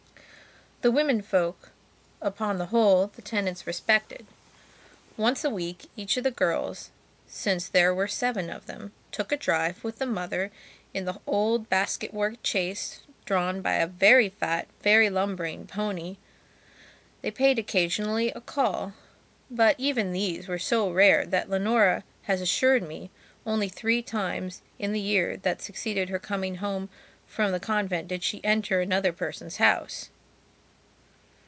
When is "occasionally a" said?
17.59-18.41